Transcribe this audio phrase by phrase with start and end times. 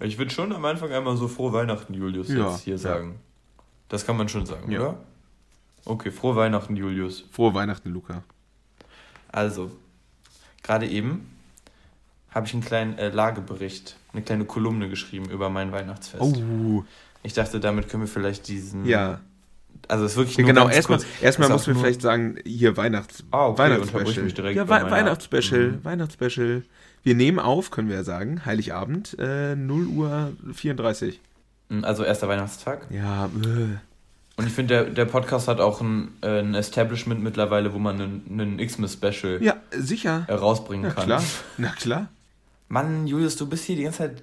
[0.00, 2.78] Ich würde schon am Anfang einmal so frohe Weihnachten, Julius, Ja, jetzt hier ja.
[2.78, 3.20] sagen.
[3.88, 4.80] Das kann man schon sagen, Ja.
[4.80, 4.98] oder?
[5.84, 7.24] Okay, frohe Weihnachten, Julius.
[7.30, 8.22] Frohe Weihnachten, Luca.
[9.30, 9.70] Also,
[10.62, 11.30] gerade eben
[12.30, 16.22] habe ich einen kleinen äh, Lagebericht, eine kleine Kolumne geschrieben über mein Weihnachtsfest.
[16.22, 16.84] Oh,
[17.22, 18.84] Ich dachte, damit können wir vielleicht diesen.
[18.86, 19.20] ja.
[19.88, 23.48] Also, es ist wirklich nur genau, erstmal, erstmal muss man vielleicht sagen, hier Weihnachts Ah,
[23.48, 24.32] okay, Weihnachtsspecial.
[24.32, 25.84] direkt Ja, meiner- Weihnachtsspecial, Mhm.
[25.84, 26.62] Weihnachtsspecial.
[27.04, 31.20] Wir nehmen auf, können wir ja sagen, Heiligabend, äh, 0 Uhr 34.
[31.82, 32.86] Also, erster Weihnachtstag.
[32.90, 33.76] Ja, äh.
[34.36, 38.00] Und ich finde, der, der Podcast hat auch ein, äh, ein Establishment mittlerweile, wo man
[38.00, 40.24] einen, Xmas-Special ja, sicher.
[40.28, 41.04] äh, rausbringen Na kann.
[41.04, 41.22] klar,
[41.58, 42.08] na klar.
[42.68, 44.22] Mann, Julius, du bist hier die ganze Zeit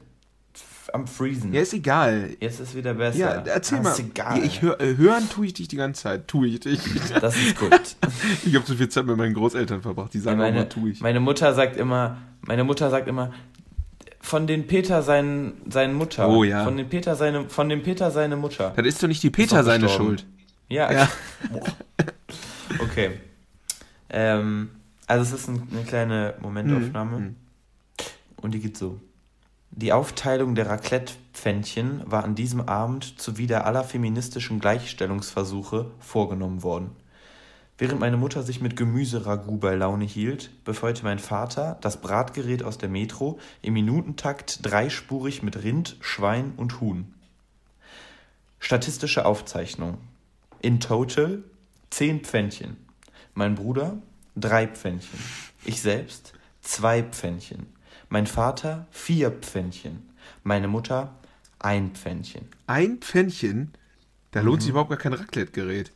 [0.93, 1.53] am Freezen.
[1.53, 2.35] Ja, ist egal.
[2.39, 3.17] Jetzt ist wieder besser.
[3.17, 3.91] Ja, erzähl Ah, mal.
[3.91, 4.43] Ist egal.
[4.43, 6.27] Ich hör, äh, hören tue ich dich die ganze Zeit.
[6.27, 6.79] Tue ich dich.
[7.21, 7.71] das ist gut.
[8.45, 10.13] Ich habe so viel Zeit mit meinen Großeltern verbracht.
[10.13, 11.01] Die sagen meine, auch mal, tue ich.
[11.01, 13.33] meine Mutter sagt immer, meine Mutter sagt immer,
[14.19, 16.29] von den Peter seinen, seinen Mutter.
[16.29, 16.63] Oh, ja.
[16.63, 18.73] Von den Peter seine, von dem Peter seine Mutter.
[18.75, 19.89] Das ist doch nicht die Peter seine.
[19.89, 20.25] Schuld.
[20.69, 20.91] Ja.
[20.91, 21.09] Ja.
[22.79, 23.11] Okay.
[24.09, 24.69] Ähm,
[25.07, 27.17] also es ist ein, eine kleine Momentaufnahme.
[27.19, 27.35] Mhm.
[28.37, 28.99] Und die geht so.
[29.73, 36.91] Die Aufteilung der Raclette-Pfännchen war an diesem Abend zuwider aller feministischen Gleichstellungsversuche vorgenommen worden.
[37.77, 42.77] Während meine Mutter sich mit Gemüseragout bei Laune hielt, befeuerte mein Vater das Bratgerät aus
[42.79, 47.13] der Metro im Minutentakt dreispurig mit Rind, Schwein und Huhn.
[48.59, 49.97] Statistische Aufzeichnung.
[50.61, 51.43] In total
[51.91, 52.75] 10 Pfännchen.
[53.35, 53.97] Mein Bruder
[54.35, 55.19] 3 Pfännchen.
[55.63, 57.80] Ich selbst 2 Pfännchen.
[58.11, 60.09] Mein Vater 4 Pfännchen.
[60.43, 61.15] Meine Mutter
[61.59, 62.45] ein Pfännchen.
[62.67, 63.71] Ein Pfännchen,
[64.31, 64.71] da lohnt sich Mhm.
[64.73, 65.91] überhaupt gar kein Raclette-Gerät.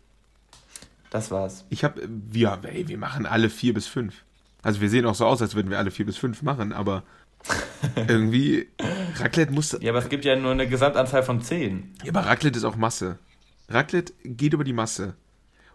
[1.10, 1.66] Das war's.
[1.70, 4.24] Ich habe, wir, ey, wir machen alle vier bis fünf.
[4.62, 7.04] Also wir sehen auch so aus, als würden wir alle vier bis fünf machen, aber
[8.08, 8.68] irgendwie,
[9.18, 11.96] Raclette muss, Ja, aber es gibt ja nur eine Gesamtanzahl von 10.
[12.04, 13.20] ja, aber Raclette ist auch Masse.
[13.68, 15.16] Raclette geht über die Masse.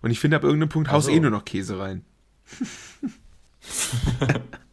[0.01, 1.13] Und ich finde, ab irgendeinem Punkt haust so.
[1.13, 2.03] eh nur noch Käse rein.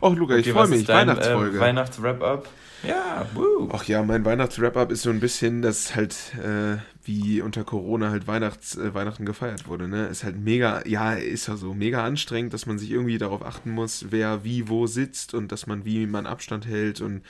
[0.00, 0.84] Och, Luca, ich Okay, freue was mich.
[0.86, 1.56] dein, Weihnachtsfolge.
[1.58, 2.48] Äh, Weihnachts-Wrap-Up.
[2.86, 3.68] Ja, woo.
[3.72, 8.28] Ach ja, mein Weihnachts-Wrap-Up ist so ein bisschen, dass halt, äh, wie unter Corona halt
[8.28, 10.06] Weihnachts, äh, Weihnachten gefeiert wurde, ne?
[10.06, 13.70] Ist halt mega, ja, ist ja so, mega anstrengend, dass man sich irgendwie darauf achten
[13.72, 17.22] muss, wer wie wo sitzt und dass man wie man Abstand hält und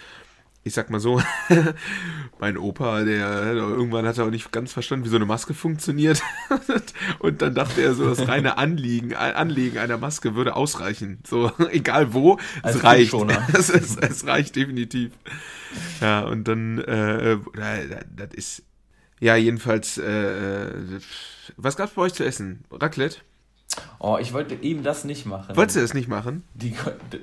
[0.68, 1.20] ich sag mal so,
[2.38, 6.22] mein Opa, der irgendwann hat er auch nicht ganz verstanden, wie so eine Maske funktioniert.
[7.18, 11.18] Und dann dachte er so, das reine Anliegen, Anlegen einer Maske würde ausreichen.
[11.26, 13.14] So, egal wo, Als es reicht.
[13.54, 15.12] Es, es, es reicht definitiv.
[16.00, 17.38] Ja, und dann, äh, äh,
[18.14, 18.62] das ist,
[19.20, 21.00] ja, jedenfalls, äh, äh,
[21.56, 22.64] was gab's bei euch zu essen?
[22.70, 23.18] Raclette?
[23.98, 25.56] Oh, ich wollte eben das nicht machen.
[25.56, 26.44] Wolltest du das nicht machen?
[26.54, 26.74] Die,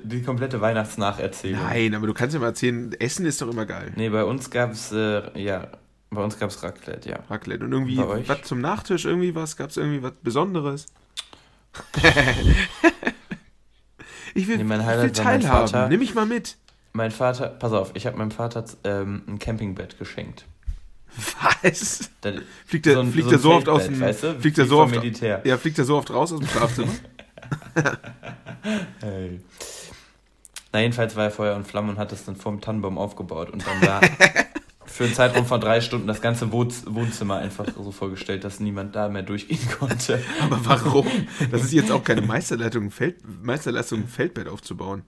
[0.04, 1.62] die komplette Weihnachtsnacherzählung.
[1.62, 3.92] Nein, aber du kannst ja mal erzählen, Essen ist doch immer geil.
[3.96, 5.68] Nee, bei uns gab's, äh, ja,
[6.10, 7.18] bei uns gab's Raclette, ja.
[7.28, 7.64] Raclette.
[7.64, 9.56] Und irgendwie was zum Nachtisch, irgendwie was?
[9.56, 10.86] Gab es irgendwie was Besonderes?
[14.34, 15.68] ich will, Nee, mein ich will teilhaben.
[15.68, 15.88] Vater.
[15.88, 16.56] Nimm mich mal mit.
[16.92, 20.46] Mein Vater, pass auf, ich habe meinem Vater ähm, ein Campingbett geschenkt.
[21.62, 22.10] Was?
[22.20, 22.32] Da,
[22.66, 24.40] Fliegt der ein- fliegt ein der so oft aus dem weißt du?
[24.40, 25.40] fliegt Wie so oft Militär.
[25.44, 26.92] Ja, fliegt der so oft raus aus dem Schlafzimmer?
[29.00, 29.40] Hey.
[30.72, 33.64] Na, jedenfalls war er Feuer und Flamme und hat es dann vorm Tannenbaum aufgebaut und
[33.66, 34.00] dann war
[34.84, 38.94] für einen Zeitraum von drei Stunden das ganze Wohn- Wohnzimmer einfach so vorgestellt, dass niemand
[38.96, 40.22] da mehr durchgehen konnte.
[40.40, 41.06] Aber warum?
[41.50, 45.02] Das ist jetzt auch keine Meisterleitung, ein Feld, Meisterleistung, ein Feldbett aufzubauen.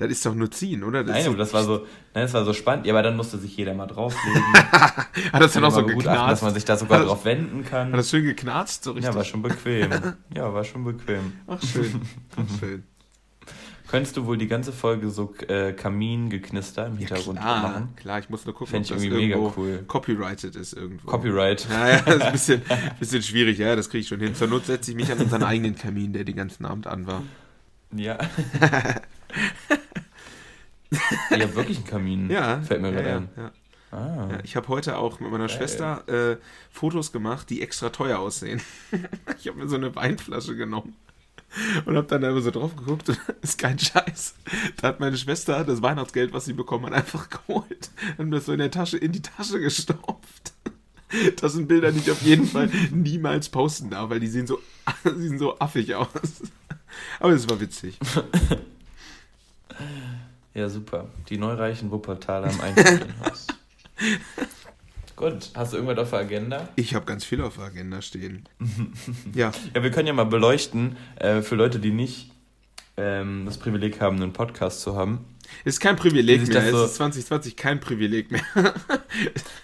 [0.00, 1.04] Das ist doch nur ziehen, oder?
[1.04, 1.78] Das Nein, aber das war so,
[2.14, 2.86] nein, das war so spannend.
[2.86, 4.42] Ja, aber dann musste sich jeder mal drauflegen.
[4.64, 6.42] hat das dann auch so begutachten, dass geknarzt?
[6.42, 7.92] man sich da sogar das- drauf wenden kann.
[7.92, 9.10] Hat das schön geknarzt, so richtig?
[9.12, 9.90] Ja, war schon bequem.
[10.34, 11.34] Ja, war schon bequem.
[11.46, 12.00] Ach, schön.
[12.36, 12.84] Ach, schön.
[13.88, 17.88] Könntest du wohl die ganze Folge so äh, Kamingeknister im Hintergrund klar, machen?
[17.96, 19.82] klar, ich muss nur gucken, Fänd ich ob das irgendwie mega cool.
[19.88, 21.08] copyrighted ist irgendwo.
[21.10, 21.66] Copyright.
[21.68, 22.62] Ja, ja, das ist ein bisschen,
[23.00, 24.36] bisschen schwierig, ja, das kriege ich schon hin.
[24.36, 27.22] Zur Not setze ich mich an unseren eigenen Kamin, der den ganzen Abend an war.
[27.92, 28.16] Ja.
[31.30, 32.30] Ihr habt wirklich einen Kamin.
[32.30, 33.28] Ja, Fällt mir gerade ja, ein.
[33.36, 33.52] ja.
[33.92, 34.28] Ah.
[34.30, 35.56] Ja, ich habe heute auch mit meiner Geil.
[35.56, 36.36] Schwester äh,
[36.70, 38.60] Fotos gemacht, die extra teuer aussehen.
[39.38, 40.94] ich habe mir so eine Weinflasche genommen
[41.84, 44.34] und habe dann einfach so drauf geguckt und ist kein Scheiß.
[44.80, 48.52] Da hat meine Schwester das Weihnachtsgeld, was sie bekommen hat, einfach geholt und das so
[48.52, 50.52] in der Tasche in die Tasche gestopft.
[51.40, 54.60] Das sind Bilder, die ich auf jeden Fall niemals posten darf, weil die sehen so,
[55.04, 56.08] die sehen so affig aus.
[57.18, 57.98] Aber es war witzig.
[60.54, 61.06] Ja, super.
[61.28, 63.46] Die neureichen Wuppertaler am Einfamilienhaus.
[65.16, 66.68] Gut, hast du irgendwas auf der Agenda?
[66.76, 68.48] Ich habe ganz viel auf der Agenda stehen.
[69.34, 72.30] Ja, Ja, wir können ja mal beleuchten, äh, für Leute, die nicht
[72.96, 75.24] ähm, das Privileg haben, einen Podcast zu haben.
[75.64, 76.70] Es ist kein Privileg mehr.
[76.70, 78.42] So es ist 2020 kein Privileg mehr.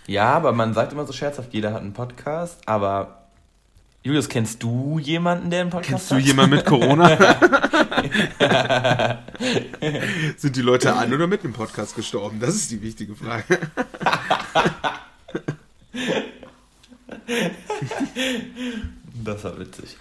[0.06, 3.25] ja, aber man sagt immer so scherzhaft, jeder hat einen Podcast, aber
[4.06, 6.18] Julius, kennst du jemanden, der einen Podcast kennst hat?
[6.18, 7.08] Kennst du jemanden mit Corona?
[10.36, 12.38] Sind die Leute an oder mit einem Podcast gestorben?
[12.38, 13.58] Das ist die wichtige Frage.
[19.24, 19.96] das war witzig.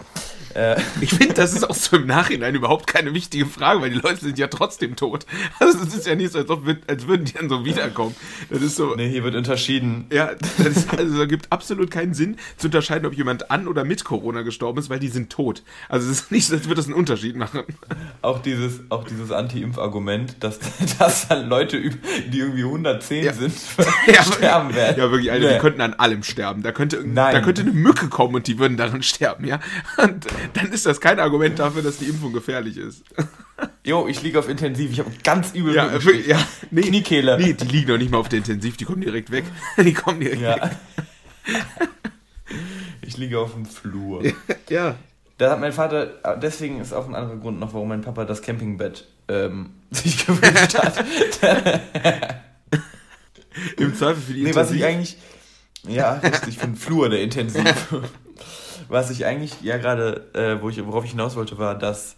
[0.56, 4.00] Äh, ich finde, das ist auch so im Nachhinein überhaupt keine wichtige Frage, weil die
[4.00, 5.26] Leute sind ja trotzdem tot.
[5.60, 8.16] Also es ist ja nicht so, als, ob, als würden die dann so wiederkommen.
[8.50, 8.96] Das ist so.
[8.96, 10.06] Nee, hier wird unterschieden.
[10.12, 13.84] Ja, das ist, also da gibt absolut keinen Sinn zu unterscheiden, ob jemand an oder
[13.84, 15.64] mit Corona gestorben ist, weil die sind tot.
[15.90, 17.64] Also es ist nicht, als würde das einen Unterschied machen.
[18.22, 20.60] Auch dieses, auch dieses Anti-Impf-Argument, dass,
[21.00, 23.34] dass dann Leute, die irgendwie 110 ja.
[23.34, 23.54] sind,
[24.08, 25.00] ja, sterben werden.
[25.00, 25.54] Ja, wirklich, Alter, nee.
[25.54, 26.64] die könnten an allem sterben.
[26.64, 27.34] Da könnte, Nein.
[27.34, 29.60] da könnte eine Mücke kommen und die würden daran sterben, ja.
[29.98, 33.04] Und dann ist das kein Argument dafür, dass die Impfung gefährlich ist.
[33.84, 34.92] Jo, ich liege auf Intensiv.
[34.92, 35.90] Ich habe ganz übel ja,
[36.28, 36.40] ja,
[36.72, 37.38] nee, Kniekehle.
[37.40, 38.78] Nee, die liegen doch nicht mal auf der Intensiv.
[38.78, 39.46] Die kommen direkt weg.
[39.78, 40.56] Die kommen direkt ja.
[40.56, 40.72] weg.
[43.08, 44.24] Ich liege auf dem Flur.
[44.68, 44.96] Ja.
[45.38, 46.08] Da hat mein Vater,
[46.42, 50.76] deswegen ist auch ein anderer Grund noch, warum mein Papa das Campingbett ähm, sich gewünscht
[50.76, 51.06] hat.
[53.78, 54.56] Im Zweifel für die nee, Intensiv.
[54.56, 55.18] was ich eigentlich,
[55.88, 57.94] ja, richtig, für den Flur der Intensiv.
[58.90, 62.16] Was ich eigentlich ja gerade, äh, wo ich, worauf ich hinaus wollte, war, dass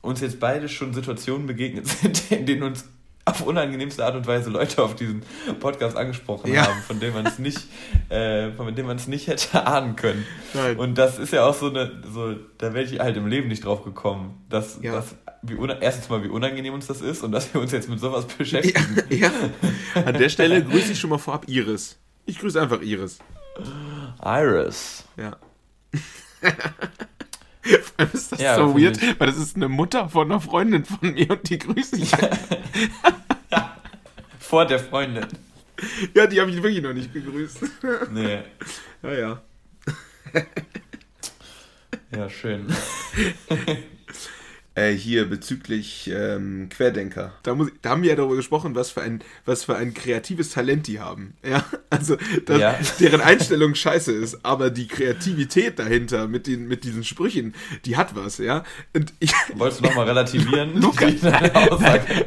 [0.00, 2.84] uns jetzt beide schon Situationen begegnet sind, in denen uns
[3.24, 5.22] auf unangenehmste Art und Weise Leute auf diesen
[5.60, 6.66] Podcast angesprochen ja.
[6.66, 7.60] haben, von denen man es nicht,
[8.08, 10.26] äh, von denen man es nicht hätte ahnen können.
[10.54, 10.76] Nein.
[10.76, 13.64] Und das ist ja auch so eine, so, da wäre ich halt im Leben nicht
[13.64, 14.92] drauf gekommen, dass, ja.
[14.92, 17.98] dass wie erstens mal, wie unangenehm uns das ist und dass wir uns jetzt mit
[18.00, 19.02] sowas beschäftigen.
[19.08, 19.30] Ja,
[19.94, 20.02] ja.
[20.04, 21.98] An der Stelle grüße ich schon mal vorab Iris.
[22.26, 23.18] Ich grüße einfach Iris.
[24.24, 25.04] Iris.
[25.16, 25.36] Ja.
[26.40, 29.20] Vor allem ist das ja, so weird, ich.
[29.20, 32.10] weil das ist eine Mutter von einer Freundin von mir und die grüße ich.
[33.50, 33.76] ja.
[34.40, 35.26] Vor der Freundin.
[36.14, 37.60] Ja, die habe ich wirklich noch nicht gegrüßt.
[38.12, 38.40] Nee.
[39.02, 39.42] Ja, ja.
[42.14, 42.66] Ja, schön
[44.74, 47.32] äh, hier bezüglich ähm, Querdenker.
[47.42, 50.50] Da, muss, da haben wir ja darüber gesprochen, was für ein, was für ein kreatives
[50.50, 51.34] Talent die haben.
[51.52, 52.16] Ja, also
[52.46, 52.78] dass, ja.
[52.98, 57.54] deren Einstellung scheiße ist, aber die Kreativität dahinter mit, den, mit diesen Sprüchen,
[57.84, 58.64] die hat was, ja.
[58.94, 60.74] Und ich, Wolltest du nochmal relativieren?
[60.80, 61.10] Luca,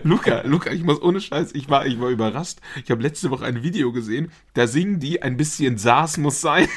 [0.03, 2.59] Luca, Luca, ich muss ohne Scheiß, ich war, ich war überrascht.
[2.83, 6.67] Ich habe letzte Woche ein Video gesehen, da singen die ein bisschen SARS muss sein.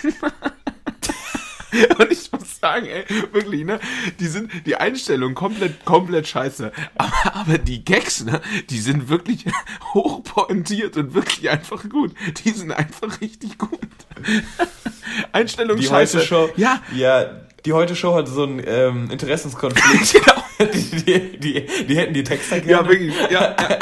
[1.99, 2.31] Und ich
[2.61, 3.81] sagen, ey, wirklich, ne?
[4.19, 6.73] Die sind, die Einstellung komplett, komplett scheiße.
[6.97, 8.41] Aber, aber die Gags, ne?
[8.71, 9.45] Die sind wirklich
[9.95, 12.15] hochpointiert und wirklich einfach gut.
[12.45, 13.79] Die sind einfach richtig gut.
[15.33, 16.19] Einstellung die scheiße.
[16.19, 16.83] Heute Show, ja.
[16.95, 20.13] Ja, die heute Show hat so einen ähm, Interessenskonflikt.
[20.25, 20.43] genau.
[20.73, 22.83] Die, die, die, die, hätten die Texter gerne.
[22.83, 23.15] Ja, wirklich.
[23.31, 23.79] Ja, ja.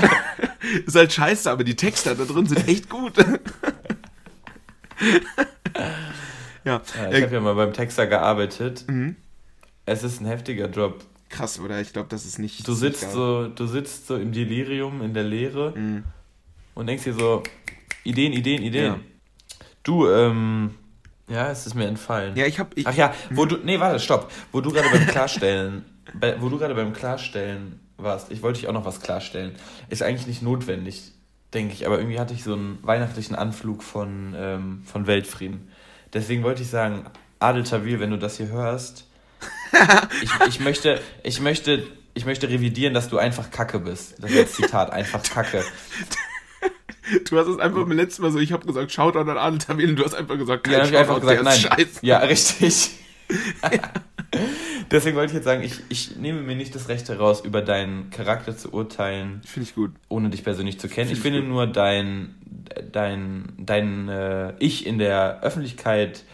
[0.85, 3.15] Ist halt scheiße, aber die Texter da drin sind echt gut.
[6.67, 6.83] Ja.
[6.95, 8.85] ja ich habe ja mal beim Texter gearbeitet.
[8.89, 9.17] Mhm.
[9.87, 11.03] Es ist ein heftiger Job.
[11.29, 11.81] Krass, oder?
[11.81, 12.67] Ich glaube, das ist nicht.
[12.69, 16.05] Du sitzt nicht so, du sitzt so im Delirium, in der Leere mhm.
[16.75, 17.43] und denkst dir so,
[18.05, 18.95] Ideen, Ideen, Ideen.
[18.95, 19.01] Ja.
[19.83, 20.75] Du, ähm,
[21.29, 22.37] ja, es ist mir entfallen.
[22.37, 22.71] Ja, ich habe.
[22.85, 24.31] Ach ja, wo du, nee, warte, stopp.
[24.53, 25.85] Wo du gerade beim Klarstellen,
[26.15, 29.55] bei, wo du gerade beim Klarstellen warst, ich wollte dich auch noch was klarstellen.
[29.89, 31.13] Ist eigentlich nicht notwendig,
[31.55, 35.69] denke ich, aber irgendwie hatte ich so einen weihnachtlichen Anflug von, ähm, von Weltfrieden.
[36.13, 37.07] Deswegen wollte ich sagen,
[37.39, 39.07] Adel Tawil, wenn du das hier hörst,
[40.23, 44.17] ich, ich, möchte, ich, möchte, ich möchte revidieren, dass du einfach Kacke bist.
[44.19, 45.65] Das ist das Zitat, einfach Kacke.
[47.29, 49.91] Du hast es einfach beim letzten Mal so, ich habe gesagt, schaut an Adel Tawil
[49.91, 51.59] und du hast einfach gesagt, ja, Shoutout, einfach gesagt, nein.
[51.59, 51.99] Scheiße.
[52.03, 52.91] Ja, richtig.
[54.91, 58.11] Deswegen wollte ich jetzt sagen, ich, ich nehme mir nicht das Recht heraus, über deinen
[58.11, 59.41] Charakter zu urteilen.
[59.45, 59.93] Finde ich gut.
[60.09, 61.09] Ohne dich persönlich zu kennen.
[61.09, 61.49] Find ich, ich finde gut.
[61.49, 62.35] nur dein,
[62.93, 66.25] dein, dein äh, Ich in der Öffentlichkeit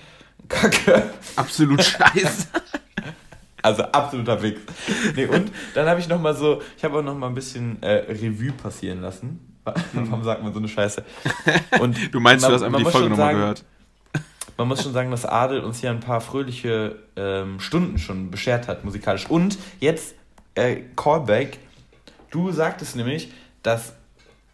[0.49, 1.11] kacke.
[1.37, 2.49] Absolut scheiße.
[3.63, 4.61] Also absoluter Wix.
[5.15, 7.81] Nee, und dann habe ich noch mal so, ich habe auch noch mal ein bisschen
[7.83, 9.57] äh, Revue passieren lassen.
[9.65, 11.05] Warum sagt man so eine Scheiße?
[11.79, 13.65] Und du meinst, man, du hast einfach die Folge nochmal gehört?
[14.57, 18.69] man muss schon sagen, dass Adel uns hier ein paar fröhliche ähm, Stunden schon beschert
[18.69, 19.29] hat, musikalisch.
[19.29, 20.15] Und jetzt,
[20.55, 21.59] äh, Callback,
[22.31, 23.95] du sagtest nämlich, dass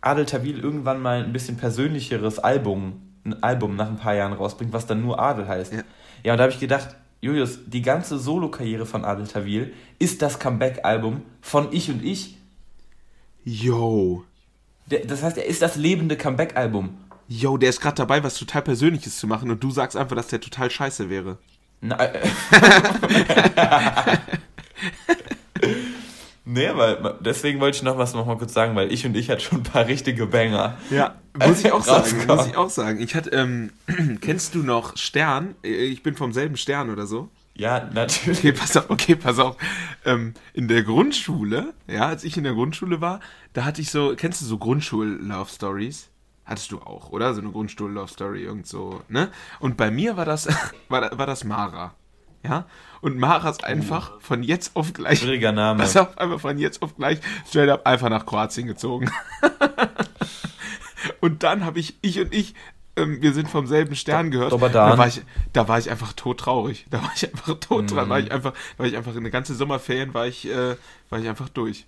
[0.00, 4.72] Adel Tawil irgendwann mal ein bisschen persönlicheres Album, ein Album nach ein paar Jahren rausbringt,
[4.72, 5.72] was dann nur Adel heißt.
[5.72, 5.82] Ja,
[6.22, 10.38] ja und da habe ich gedacht, Julius, die ganze Solo-Karriere von Adel Tawil ist das
[10.38, 12.36] Comeback-Album von Ich und Ich.
[13.44, 14.24] Yo.
[14.86, 16.96] Das heißt, er ist das lebende Comeback-Album
[17.28, 20.28] yo, der ist gerade dabei, was total Persönliches zu machen und du sagst einfach, dass
[20.28, 21.38] der total scheiße wäre.
[21.80, 22.10] Nein.
[26.50, 29.28] Nee, weil deswegen wollte ich noch was noch mal kurz sagen, weil ich und ich
[29.28, 30.78] hatte schon ein paar richtige Banger.
[30.88, 32.26] Ja, muss ich auch sagen.
[32.26, 33.02] muss ich auch sagen.
[33.02, 33.70] Ich hatte, ähm,
[34.22, 35.56] kennst du noch Stern?
[35.60, 37.28] Ich bin vom selben Stern oder so.
[37.52, 38.38] Ja, natürlich.
[38.38, 39.56] Okay, pass auf, okay, pass auf.
[40.06, 43.20] Ähm, in der Grundschule, ja, als ich in der Grundschule war,
[43.52, 46.08] da hatte ich so, kennst du so Grundschul-Love-Stories?
[46.46, 47.34] Hattest du auch, oder?
[47.34, 49.28] So eine Grundschul-Love-Story, irgend so, ne?
[49.60, 50.48] Und bei mir war das,
[50.88, 51.94] war, war das Mara.
[52.42, 52.66] Ja?
[53.00, 54.20] Und Mara ist einfach oh.
[54.20, 55.20] von jetzt auf gleich.
[55.20, 55.80] Schwieriger Name.
[55.82, 57.18] Pass auf, einfach von jetzt auf gleich
[57.48, 59.10] straight up einfach nach Kroatien gezogen.
[61.20, 62.54] und dann habe ich, ich und ich,
[62.96, 64.52] ähm, wir sind vom selben Stern gehört.
[64.52, 66.86] Da war, ich, da war ich einfach todtraurig.
[66.90, 68.06] Da war ich einfach todtraurig.
[68.06, 68.10] Mhm.
[68.10, 70.76] War ich einfach, war ich einfach eine ganze Sommerferien war ich, äh,
[71.10, 71.86] war ich einfach durch.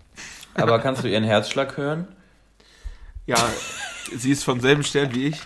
[0.54, 2.09] Aber kannst du ihren Herzschlag hören?
[3.26, 3.38] Ja,
[4.16, 5.40] sie ist vom selben Stern wie ich.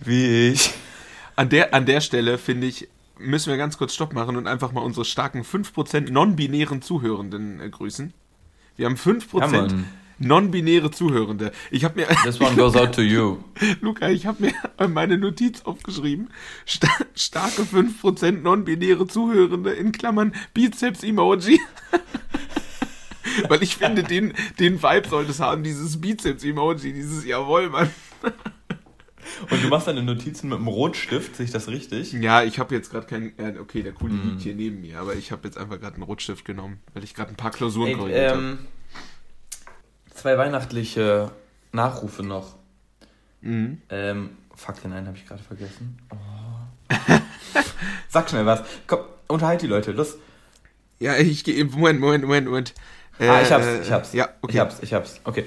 [0.00, 0.74] wie ich.
[1.36, 2.88] An der, an der Stelle, finde ich,
[3.18, 7.68] müssen wir ganz kurz Stopp machen und einfach mal unsere starken 5% non-binären Zuhörenden äh,
[7.68, 8.12] grüßen.
[8.76, 9.68] Wir haben 5% ja,
[10.18, 11.52] non-binäre Zuhörende.
[11.70, 12.06] Ich habe mir.
[12.24, 13.38] This one goes out to you.
[13.80, 16.30] Luca, ich habe mir meine Notiz aufgeschrieben.
[16.66, 21.60] Sta starke 5% non-binäre Zuhörende in Klammern Bizeps-Emoji.
[23.48, 27.90] Weil ich finde, den, den Vibe sollte es haben, dieses Bizeps-Emoji, dieses Jawohl, Mann.
[29.50, 32.12] Und du machst deine Notizen mit einem Rotstift, sehe ich das richtig?
[32.12, 33.38] Ja, ich habe jetzt gerade keinen.
[33.38, 34.30] Äh, okay, der Kuli mm.
[34.30, 37.14] liegt hier neben mir, aber ich habe jetzt einfach gerade einen Rotstift genommen, weil ich
[37.14, 38.58] gerade ein paar Klausuren Ey, korrigiert ähm, habe
[40.14, 41.30] zwei weihnachtliche
[41.72, 42.56] Nachrufe noch.
[43.42, 43.82] Mhm.
[43.90, 45.98] Ähm, fuck, den einen habe ich gerade vergessen.
[46.10, 46.86] Oh.
[48.08, 48.62] Sag schnell was.
[48.86, 50.16] Komm, unterhalt die Leute, los.
[50.98, 51.62] Ja, ich gehe.
[51.66, 52.74] Moment, Moment, Moment, Moment.
[53.18, 54.12] Äh, ah, ich hab's, ich hab's.
[54.14, 54.54] Ja, okay.
[54.54, 55.20] Ich hab's, ich hab's.
[55.24, 55.44] Okay.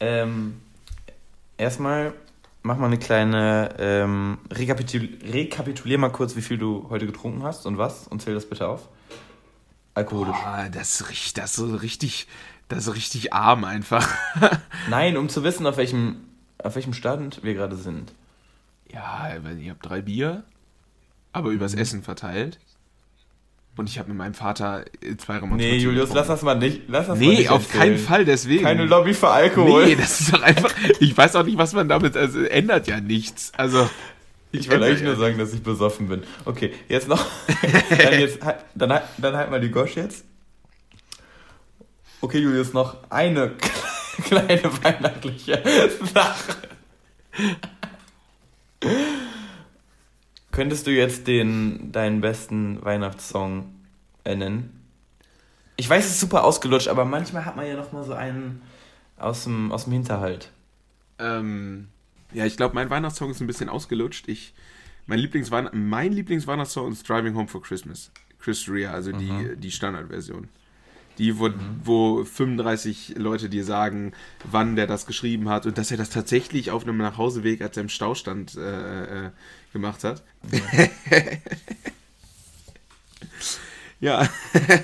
[0.00, 0.60] Ähm,
[1.56, 2.12] erstmal
[2.68, 3.74] mach mal eine kleine.
[3.78, 8.34] Ähm, rekapitul rekapitulier mal kurz, wie viel du heute getrunken hast und was und zähl
[8.34, 8.88] das bitte auf.
[9.94, 10.36] Alkoholisch.
[10.36, 12.28] Boah, das riecht das so richtig
[12.68, 14.08] das ist richtig arm einfach.
[14.90, 16.26] Nein, um zu wissen, auf welchem,
[16.62, 18.12] auf welchem Stand wir gerade sind.
[18.92, 20.44] Ja, ich habe drei Bier,
[21.32, 21.80] aber übers mhm.
[21.80, 22.58] Essen verteilt.
[23.78, 24.84] Und ich habe mit meinem Vater
[25.18, 25.76] zwei Remonstrationen.
[25.76, 26.82] Nee, Julius, lass das mal nicht.
[26.88, 27.80] Lass das nee, mal nicht auf erzählen.
[27.80, 28.64] keinen Fall, deswegen.
[28.64, 29.86] Keine Lobby für Alkohol.
[29.86, 30.74] Nee, das ist doch einfach.
[30.98, 32.16] Ich weiß auch nicht, was man damit.
[32.16, 33.52] Also, ändert ja nichts.
[33.56, 33.88] Also.
[34.50, 36.24] Ich wollte eigentlich nur sagen, dass ich besoffen bin.
[36.44, 37.24] Okay, jetzt noch.
[38.02, 38.40] dann, jetzt,
[38.74, 40.24] dann, dann halt mal die Gosch jetzt.
[42.20, 43.52] Okay, Julius, noch eine
[44.24, 45.62] kleine weihnachtliche
[46.12, 46.56] Sache.
[50.58, 53.72] Könntest du jetzt den, deinen besten Weihnachtssong
[54.26, 54.82] nennen?
[55.76, 58.60] Ich weiß, es ist super ausgelutscht, aber manchmal hat man ja noch mal so einen
[59.16, 60.50] aus dem, aus dem Hinterhalt.
[61.20, 61.86] Ähm,
[62.32, 64.26] ja, ich glaube, mein Weihnachtssong ist ein bisschen ausgelutscht.
[64.26, 64.52] Ich,
[65.06, 68.10] mein, Lieblingsweihn mein Lieblingsweihnachtssong ist Driving Home for Christmas.
[68.40, 69.60] Chris Rea, also die, mhm.
[69.60, 70.48] die Standardversion
[71.18, 71.80] die, wo, mhm.
[71.82, 74.12] wo 35 Leute dir sagen,
[74.50, 77.82] wann der das geschrieben hat und dass er das tatsächlich auf einem Nachhauseweg, als er
[77.82, 79.30] im Staustand äh, äh,
[79.72, 80.22] gemacht hat.
[80.50, 80.60] Ja.
[84.22, 84.28] ja.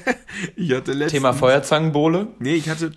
[0.57, 1.13] ich hatte letztens.
[1.13, 2.29] Thema Feuerzangenbowle?
[2.39, 2.93] Nee, ich hatte.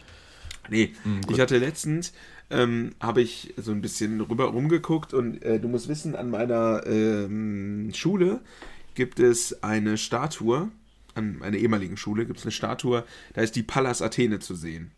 [0.69, 2.13] Nee, mhm, ich hatte letztens.
[2.49, 6.81] Ähm, habe ich so ein bisschen rüber rumgeguckt und äh, du musst wissen, an meiner
[6.85, 8.39] ähm, Schule
[8.95, 10.69] gibt es eine Statue
[11.17, 14.91] an meiner ehemaligen Schule gibt es eine Statue, da ist die Pallas Athene zu sehen.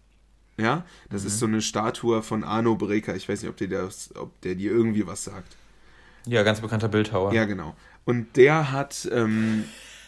[0.58, 1.28] Ja, das mhm.
[1.28, 3.16] ist so eine Statue von Arno Breker.
[3.16, 5.56] Ich weiß nicht, ob der, das, ob der dir irgendwie was sagt.
[6.26, 7.34] Ja, ganz bekannter Bildhauer.
[7.34, 7.76] Ja, genau.
[8.06, 9.08] Und der hat.
[9.12, 9.64] Ähm,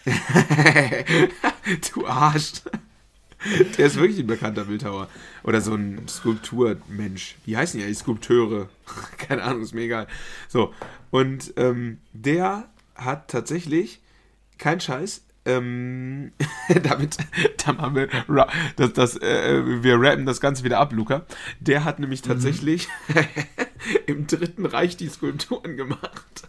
[1.93, 2.63] du Arsch.
[3.77, 5.07] Der ist wirklich ein bekannter Bildhauer.
[5.43, 7.37] Oder so ein Skulpturmensch.
[7.45, 7.99] Wie heißen die eigentlich?
[7.99, 8.69] Skulpteure.
[9.17, 10.07] Keine Ahnung, ist mir egal.
[10.47, 10.73] So.
[11.11, 14.01] Und ähm, der hat tatsächlich,
[14.57, 16.31] kein Scheiß, ähm,
[16.83, 17.17] damit,
[17.65, 18.07] dann haben wir,
[18.75, 21.25] das, das, äh, wir rappen das Ganze wieder ab, Luca.
[21.59, 22.29] Der hat nämlich mhm.
[22.29, 23.25] tatsächlich mhm.
[24.05, 26.47] im Dritten Reich die Skulpturen gemacht.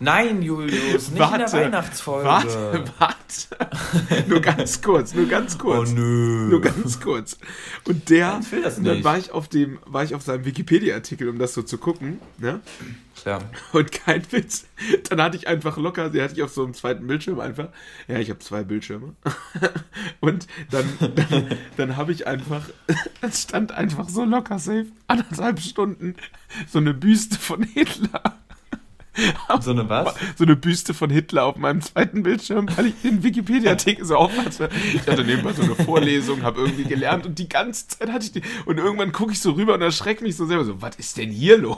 [0.00, 2.26] Nein, Julius, nicht warte, in der Weihnachtsfolge.
[2.26, 4.28] Warte, warte.
[4.28, 5.90] nur ganz kurz, nur ganz kurz.
[5.90, 6.48] Oh nö.
[6.50, 7.38] Nur ganz kurz.
[7.86, 8.40] Und der,
[8.82, 12.20] dann war ich auf dem, war ich auf seinem Wikipedia-Artikel, um das so zu gucken,
[12.38, 12.60] ne?
[13.24, 13.38] Ja.
[13.72, 14.66] Und kein Witz.
[15.08, 17.68] Dann hatte ich einfach locker, die hatte ich auf so einem zweiten Bildschirm einfach.
[18.08, 19.14] Ja, ich habe zwei Bildschirme.
[20.20, 22.68] Und dann, dann, dann habe ich einfach,
[23.22, 26.16] es stand einfach so locker safe, anderthalb Stunden,
[26.68, 28.43] so eine Büste von Hitler
[29.60, 30.14] so eine was?
[30.36, 34.68] So eine Büste von Hitler auf meinem zweiten Bildschirm, weil ich den Wikipedia-Artikel so aufpasse.
[34.92, 38.32] Ich hatte nebenbei so eine Vorlesung, habe irgendwie gelernt und die ganze Zeit hatte ich
[38.32, 38.42] die.
[38.66, 41.30] Und irgendwann gucke ich so rüber und erschrecke mich so selber so, was ist denn
[41.30, 41.76] hier los?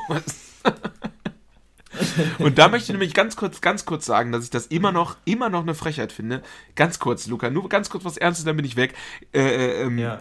[2.39, 5.17] Und da möchte ich nämlich ganz kurz, ganz kurz sagen, dass ich das immer noch,
[5.25, 6.43] immer noch eine Frechheit finde.
[6.75, 8.95] Ganz kurz, Luca, nur ganz kurz was Ernstes, dann bin ich weg.
[9.33, 10.21] Äh, äh, ähm, Ja.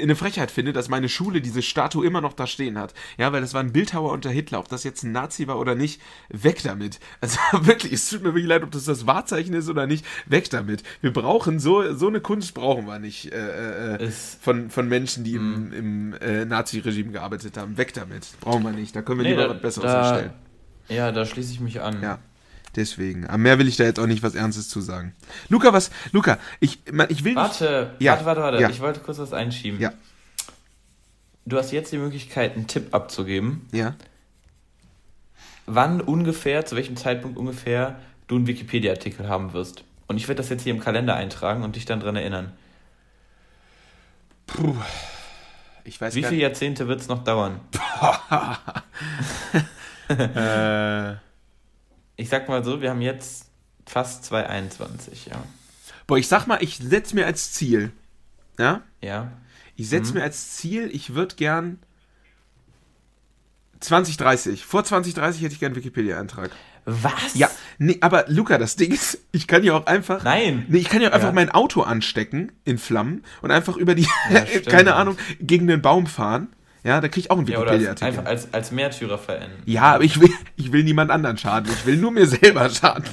[0.00, 2.94] Eine Frechheit finde, dass meine Schule diese Statue immer noch da stehen hat.
[3.18, 4.58] Ja, weil das war ein Bildhauer unter Hitler.
[4.60, 7.00] Ob das jetzt ein Nazi war oder nicht, weg damit.
[7.20, 10.48] Also wirklich, es tut mir wirklich leid, ob das das Wahrzeichen ist oder nicht, weg
[10.50, 10.82] damit.
[11.00, 15.24] Wir brauchen so, so eine Kunst brauchen wir nicht äh, äh, Es- von, von Menschen,
[15.24, 15.72] die Mhm.
[15.72, 17.76] im, im äh, Nazi-Regime gearbeitet haben.
[17.76, 18.26] Weg damit.
[18.40, 18.94] Brauchen wir nicht.
[18.94, 20.32] Da können wir Nee, lieber da- was Besseres da- erstellen.
[20.88, 22.02] Ja, da schließe ich mich an.
[22.02, 22.18] Ja.
[22.76, 23.26] Deswegen.
[23.26, 25.14] Aber mehr will ich da jetzt auch nicht was Ernstes zu sagen.
[25.48, 25.90] Luca, was?
[26.12, 27.42] Luca, ich, man, ich will nicht.
[27.42, 28.60] Warte, Ja, warte, warte, warte.
[28.60, 28.70] ja.
[28.70, 29.78] Ich wollte kurz was einschieben.
[29.80, 29.92] Ja.
[31.44, 33.94] Du hast jetzt die Möglichkeit, einen Tipp abzugeben, Ja.
[35.66, 37.98] wann ungefähr, zu welchem Zeitpunkt ungefähr
[38.28, 39.84] du einen Wikipedia-Artikel haben wirst.
[40.06, 42.52] Und ich werde das jetzt hier im Kalender eintragen und dich dann dran erinnern.
[44.46, 44.74] Puh.
[45.84, 47.60] Ich weiß Wie viele Jahrzehnte wird es noch dauern?
[50.08, 51.14] Äh,
[52.22, 53.46] Ich sag mal so, wir haben jetzt
[53.84, 55.42] fast 2021, ja.
[56.06, 57.90] boah, ich sag mal, ich setz mir als Ziel.
[58.60, 58.82] Ja?
[59.00, 59.32] Ja.
[59.74, 60.18] Ich setz Mhm.
[60.18, 61.80] mir als Ziel, ich würde gern
[63.80, 64.64] 2030.
[64.64, 66.52] Vor 2030 hätte ich gern einen Wikipedia-Eintrag.
[66.84, 67.34] Was?
[67.34, 70.22] Ja, nee, aber Luca, das Ding ist, ich kann ja auch einfach.
[70.22, 70.66] Nein.
[70.68, 71.32] Nee, ich kann ja auch einfach Ja.
[71.34, 76.06] mein Auto anstecken in Flammen und einfach über die, Ja, keine Ahnung, gegen den Baum
[76.06, 76.48] fahren.
[76.84, 78.08] Ja, da krieg ich auch einen Ja, Wikipedia-Artikel.
[78.08, 79.62] einfach als, als Märtyrer verenden.
[79.66, 81.70] Ja, aber ich will, ich will niemand anderen schaden.
[81.72, 83.04] Ich will nur mir selber schaden.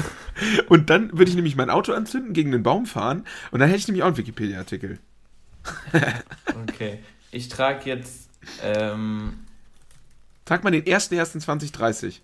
[0.68, 3.80] Und dann würde ich nämlich mein Auto anzünden, gegen den Baum fahren und dann hätte
[3.80, 4.98] ich nämlich auch einen Wikipedia-Artikel.
[6.62, 7.00] Okay.
[7.32, 8.28] Ich trage jetzt,
[8.62, 9.34] ähm,
[10.44, 12.20] Trag mal den 1.1.2030.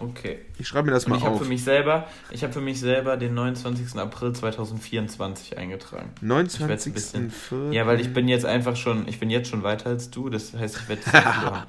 [0.00, 0.38] okay.
[0.58, 1.38] Ich schreibe mir das Und mal ich auf.
[1.40, 3.96] für mich selber, ich habe für mich selber den 29.
[3.96, 6.10] April 2024 eingetragen.
[6.16, 6.92] Ich werd's ein 29.
[6.92, 7.72] bisschen-.
[7.72, 10.52] Ja, weil ich bin jetzt einfach schon, ich bin jetzt schon weiter als du, das
[10.54, 11.02] heißt, ich werde.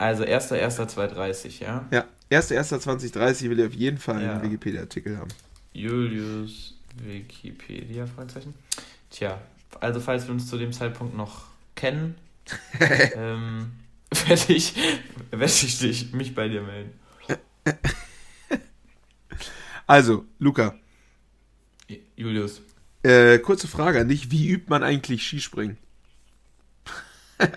[0.00, 1.84] Also 1.1.2030, ja?
[1.90, 4.34] Ja, 1.1.2030 will ich auf jeden Fall Ja.
[4.34, 5.28] einen Wikipedia-Artikel haben.
[5.72, 8.54] Julius Wikipedia, Fragezeichen.
[9.10, 9.40] Tja,
[9.80, 11.42] also falls wir uns zu dem Zeitpunkt noch
[11.74, 12.14] kennen,
[13.16, 13.72] ähm,
[14.26, 14.74] werde ich,
[15.30, 16.92] werde ich dich, mich bei dir melden.
[19.86, 20.74] Also, Luca,
[22.14, 22.60] Julius.
[23.02, 24.30] äh, kurze Frage an dich.
[24.30, 25.78] Wie übt man eigentlich Skispringen?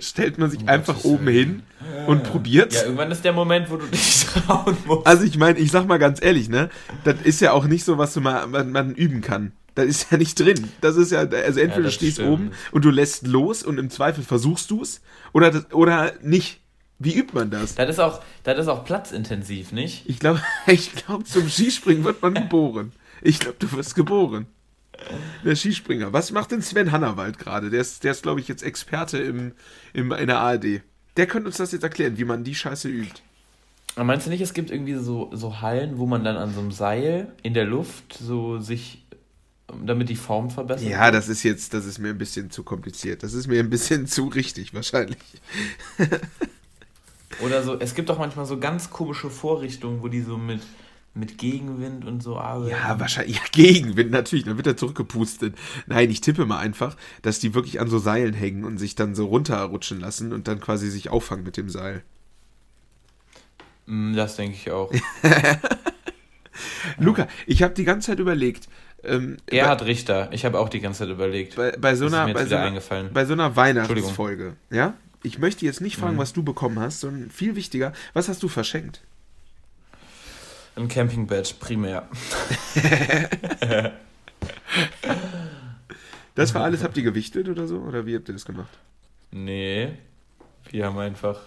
[0.00, 1.62] Stellt man sich Um einfach oben hin
[2.06, 2.74] und probiert's?
[2.76, 5.06] Ja, irgendwann ist der Moment, wo du dich trauen musst.
[5.06, 6.70] Also ich meine, ich sag mal ganz ehrlich, ne?
[7.04, 9.52] Das ist ja auch nicht so, was du mal man, man üben kann.
[9.74, 10.68] Das ist ja nicht drin.
[10.80, 12.30] Das ist ja, also entweder Ja, du stehst stimmt.
[12.30, 15.00] oben und du lässt los und im Zweifel versuchst du's
[15.32, 16.60] oder das, oder nicht.
[17.04, 17.74] Wie übt man das?
[17.74, 20.08] Das ist auch, das ist auch platzintensiv, nicht?
[20.08, 22.92] Ich glaube, ich glaube, zum Skispringen wird man geboren.
[23.22, 24.46] Ich glaube, du wirst geboren.
[25.44, 26.12] Der Skispringer.
[26.12, 27.68] Was macht denn Sven Hannawald gerade?
[27.68, 29.52] Der ist, der ist glaube ich, jetzt Experte im,
[29.92, 30.82] im, in der ARD.
[31.16, 33.20] Der könnte uns das jetzt erklären, wie man die Scheiße übt.
[33.96, 36.60] Aber meinst du nicht, es gibt irgendwie so, so Hallen, wo man dann an so
[36.60, 39.04] einem Seil in der Luft so sich,
[39.84, 40.88] damit die Form verbessert?
[40.88, 43.22] Ja, das ist jetzt, das ist mir ein bisschen zu kompliziert.
[43.22, 45.18] Das ist mir ein bisschen zu richtig, wahrscheinlich.
[47.40, 50.60] Oder so, es gibt auch manchmal so ganz komische Vorrichtungen, wo die so mit,
[51.14, 52.70] mit Gegenwind und so arbeiten.
[52.70, 53.36] Ja, wahrscheinlich.
[53.36, 55.54] Ja, Gegenwind natürlich, dann wird er zurückgepustet.
[55.86, 59.14] Nein, ich tippe mal einfach, dass die wirklich an so Seilen hängen und sich dann
[59.14, 62.02] so runterrutschen lassen und dann quasi sich auffangen mit dem Seil.
[63.86, 64.92] Mm, Das denke ich auch.
[66.98, 68.68] Luca, ich habe die ganze Zeit überlegt,
[69.02, 71.56] ähm, Gerhard Richter, ich habe auch die ganze Zeit überlegt.
[71.56, 72.80] bei, bei, so einer, bei, so einer,
[73.12, 74.94] bei so einer Weihnachtsfolge, ja?
[75.24, 76.20] Ich möchte jetzt nicht fragen, Mhm.
[76.20, 79.00] was du bekommen hast, sondern viel wichtiger, was hast du verschenkt?
[80.76, 82.08] Ein Campingbett, primär.
[86.34, 87.78] Das war alles, habt ihr gewichtet oder so?
[87.78, 88.76] Oder wie habt ihr das gemacht?
[89.30, 89.92] Nee,
[90.70, 91.40] wir haben einfach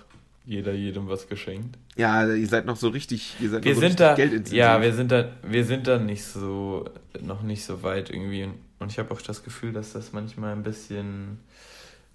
[0.45, 1.77] jeder jedem was geschenkt.
[1.97, 4.81] Ja, ihr seid noch so richtig, ihr seid Wir noch so sind richtig da, ja,
[4.81, 6.85] wir sind da, wir sind da nicht so,
[7.19, 8.47] noch nicht so weit irgendwie.
[8.79, 11.39] Und ich habe auch das Gefühl, dass das manchmal ein bisschen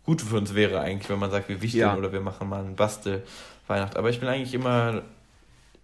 [0.05, 1.97] gut für uns wäre eigentlich, wenn man sagt, wir wichteln Ja.
[1.97, 3.23] oder wir machen mal einen Bastel
[3.69, 3.97] Weihnacht.
[3.97, 5.03] Aber ich bin eigentlich immer,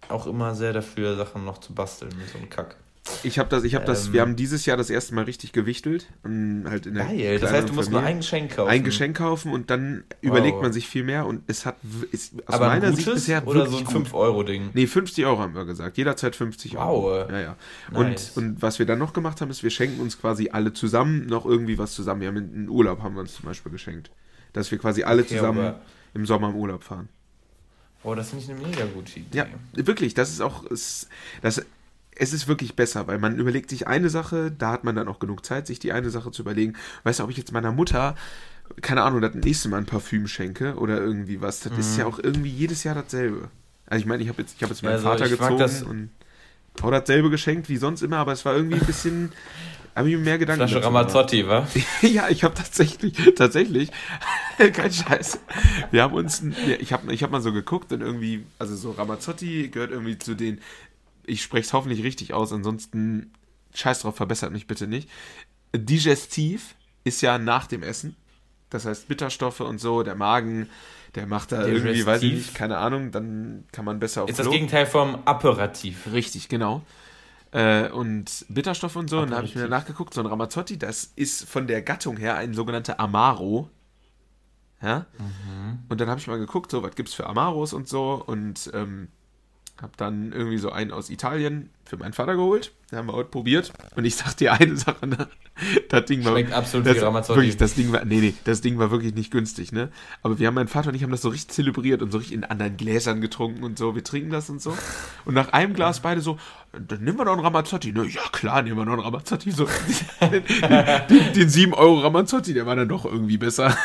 [0.09, 2.75] auch immer sehr dafür, Sachen noch zu basteln, so ein Kack.
[3.23, 4.13] Ich habe das, ich habe das, Ähm.
[4.13, 6.07] wir haben dieses Jahr das erste Mal richtig gewichtelt.
[6.23, 8.15] Und halt in der Geil, das heißt, du musst nur Familie.
[8.15, 8.69] ein Geschenk kaufen.
[8.69, 10.63] ein Geschenk kaufen und dann überlegt Wow.
[10.63, 11.75] man sich viel mehr und es hat
[12.11, 14.07] ist aus Aber ein meiner Sicht bisher oder so ein gut.
[14.07, 14.69] 5-Euro-Ding?
[14.73, 15.97] Nee, 50 Euro haben wir gesagt.
[15.97, 17.03] Jederzeit 50 Euro.
[17.03, 17.29] Wow.
[17.29, 17.55] Ja, ja.
[17.91, 18.31] Nice.
[18.35, 21.25] Und, und was wir dann noch gemacht haben, ist, wir schenken uns quasi alle zusammen
[21.27, 22.21] noch irgendwie was zusammen.
[22.21, 24.11] Wir haben einen Urlaub haben wir uns zum Beispiel geschenkt.
[24.53, 25.73] Dass wir quasi alle Okay, zusammen
[26.13, 27.09] im Sommer im Urlaub fahren.
[28.01, 29.37] Boah, das finde ich eine mega gute Idee.
[29.37, 30.63] Ja, wirklich, das ist auch,
[31.41, 31.65] das,
[32.19, 35.19] es ist wirklich besser, weil man überlegt sich eine Sache, da hat man dann auch
[35.19, 36.73] genug Zeit, sich die eine Sache zu überlegen.
[37.03, 38.15] Weißt du, ob ich jetzt meiner Mutter
[38.81, 42.13] keine Ahnung, das nächste Mal ein Parfüm schenke oder irgendwie was, das ist ja Mhm.
[42.13, 43.49] auch irgendwie jedes Jahr dasselbe.
[43.87, 46.11] Also ich meine, ich habe jetzt, ich hab jetzt meinen Also, Vater gezogen das- und
[46.83, 49.31] auch dasselbe geschenkt wie sonst immer, aber es war irgendwie ein bisschen,
[49.95, 50.85] habe ich mir mehr Gedanken Flasche.
[50.85, 51.67] Ramazzotti, wa?
[52.03, 53.89] Ja, ich habe tatsächlich, tatsächlich,
[54.73, 55.39] kein Scheiß.
[55.89, 56.43] Wir haben uns,
[56.79, 60.35] ich habe ich hab mal so geguckt und irgendwie, also so Ramazzotti gehört irgendwie zu
[60.35, 60.59] den,
[61.29, 63.33] ich spreche es hoffentlich richtig aus, ansonsten
[63.73, 65.09] scheiß drauf, verbessert mich bitte nicht.
[65.75, 68.15] Digestiv ist ja nach dem Essen.
[68.69, 70.69] Das heißt Bitterstoffe und so, der Magen,
[71.15, 72.47] der macht da irgendwie, weiß ich Digestiv.
[72.47, 74.53] nicht, keine Ahnung, dann kann man besser auf Ist das Klo.
[74.53, 76.11] Gegenteil vom Aperitif.
[76.11, 76.83] Richtig, genau.
[77.51, 79.19] Äh, und Bitterstoffe und so.
[79.21, 82.35] Und da habe ich mir nachgeguckt, so ein Ramazzotti, das ist von der Gattung her
[82.35, 83.69] ein sogenannter Amaro.
[84.81, 85.07] Ja?
[85.89, 88.23] Und dann habe ich mal geguckt, so, was gibt es für Amaros und so.
[88.25, 89.07] Und ähm,
[89.81, 92.71] habe dann irgendwie so einen aus Italien für meinen Vater geholt.
[92.91, 93.71] Den haben wir heute probiert.
[93.95, 95.27] Und ich sag dir eine Sache, ne?
[95.89, 97.29] das Ding war Schmeckt absolut das.
[97.29, 99.89] Wirklich, das Ding war, nee, nee, das Ding war wirklich nicht günstig, ne?
[100.21, 102.35] Aber wir haben, mein Vater und ich haben das so richtig zelebriert und so richtig
[102.35, 103.95] in anderen Gläsern getrunken und so.
[103.95, 104.77] Wir trinken das und so.
[105.25, 106.37] Und nach einem Glas beide so,
[106.71, 107.91] dann nehmen wir noch einen Ramazzotti.
[107.91, 108.05] Ne?
[108.05, 109.51] Ja, klar, nehmen wir noch einen Ramazzotti.
[109.51, 109.65] So,
[110.21, 110.43] den,
[111.09, 113.75] den, den 7 Euro Ramazzotti, der war dann doch irgendwie besser.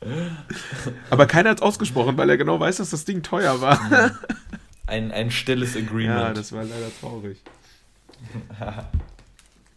[1.10, 3.78] Aber keiner hat es ausgesprochen, weil er genau weiß, dass das Ding teuer war.
[4.86, 6.20] Ein, ein stilles Agreement.
[6.20, 7.38] Ja, das war leider traurig.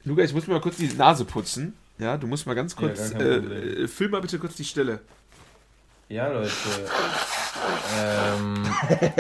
[0.06, 1.74] Luca, ich muss mir mal kurz die Nase putzen.
[2.00, 3.12] Ja, du musst mal ganz Ja, kurz.
[3.12, 3.84] äh, Problem.
[3.84, 5.00] äh, füll mal bitte kurz die Stelle.
[6.10, 6.52] Ja, Leute.
[7.98, 8.64] ähm,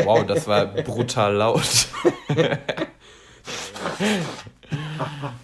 [0.03, 1.87] wow, das war brutal laut.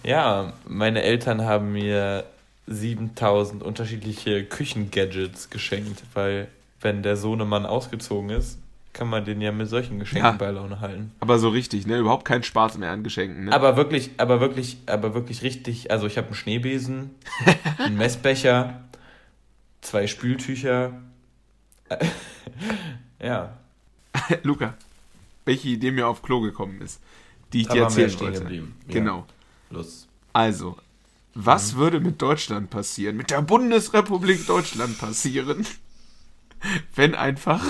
[0.02, 2.24] ja, meine Eltern haben mir
[2.66, 6.48] 7000 unterschiedliche Küchengadgets geschenkt, weil
[6.80, 8.58] wenn der Sohnemann ausgezogen ist,
[8.92, 10.36] kann man den ja mit solchen Geschenken Ja.
[10.36, 11.12] bei Laune halten.
[11.20, 11.98] Aber so richtig, ne?
[11.98, 13.52] Überhaupt keinen Spaß mehr an Geschenken, ne?
[13.52, 15.90] Aber wirklich, aber wirklich, aber wirklich richtig.
[15.90, 17.10] Also ich habe einen Schneebesen,
[17.78, 18.80] einen Messbecher,
[19.80, 20.92] zwei Spültücher.
[23.22, 23.56] ja,
[24.42, 24.74] Luca,
[25.44, 27.00] welche Idee mir auf Klo gekommen ist,
[27.52, 28.40] die ich da dir erzählen stehen wollte.
[28.40, 28.74] geblieben.
[28.88, 29.26] Ja, Genau.
[29.70, 30.08] los.
[30.32, 30.76] Also,
[31.34, 31.78] was Mhm.
[31.78, 35.66] würde mit Deutschland passieren, mit der Bundesrepublik Deutschland passieren,
[36.94, 37.64] wenn einfach,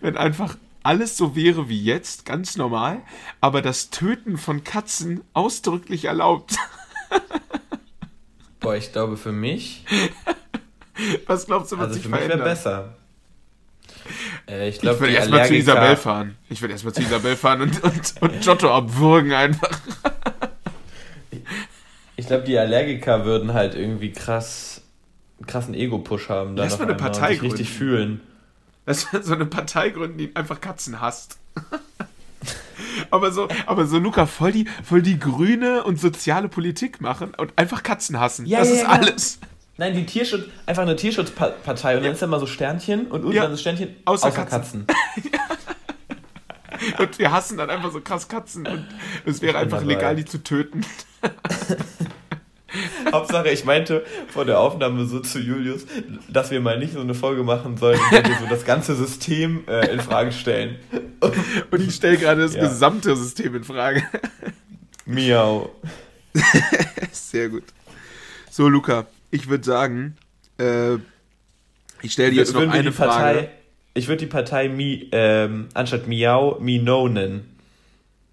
[0.00, 3.02] wenn einfach alles so wäre wie jetzt, ganz normal,
[3.40, 6.56] aber das Töten von Katzen ausdrücklich erlaubt?
[8.60, 9.84] Boah, ich glaube für mich,
[11.26, 12.96] Was glaubst du, wird also sich für mich wäre besser.
[14.48, 16.36] Äh, ich Ich glaube, würde die erstmal zu Isabel fahren.
[16.48, 19.80] Ich würde erstmal zu Isabel fahren und, und, und Giotto abwürgen einfach.
[22.28, 24.82] Ich glaube, die Allergiker würden halt irgendwie krass,
[25.46, 26.58] krassen Ego-Push haben.
[26.58, 27.78] Lass mal eine Partei sich richtig gründen.
[27.78, 28.20] fühlen.
[28.84, 31.38] Das ist so eine Partei gründen, die einfach Katzen hasst.
[33.10, 37.50] aber so, aber so Luca, voll die, voll die grüne und soziale Politik machen und
[37.56, 38.44] einfach Katzen hassen.
[38.44, 38.88] Ja, das ja, ist ja.
[38.88, 39.38] alles.
[39.78, 43.36] Nein, die Tierschutz, einfach eine Tierschutzpartei und dann ist da mal so Sternchen und unten
[43.36, 43.44] Ja.
[43.44, 44.86] dann das Sternchen Außer außer, Katzen.
[44.86, 44.86] Katzen.
[46.98, 48.86] Und wir hassen dann einfach so krass Katzen und
[49.24, 49.94] es wäre einfach dabei.
[49.94, 50.82] legal, die zu töten.
[53.12, 55.86] Hauptsache, ich meinte vor der Aufnahme so zu Julius,
[56.28, 59.64] dass wir mal nicht so eine Folge machen sollen, der wir so das ganze System
[59.68, 60.76] äh, in Frage stellen.
[61.70, 62.62] Und ich stelle gerade das Ja.
[62.68, 64.02] gesamte System in Frage.
[65.06, 65.70] Miau.
[67.12, 67.64] Sehr gut.
[68.50, 70.16] So, Luca, ich würde sagen,
[70.58, 70.94] äh,
[72.02, 73.48] ich stelle dir jetzt noch eine Partei, Frage.
[73.94, 77.57] Ich würde die Partei Mi, ähm, anstatt Miau, Mino nennen.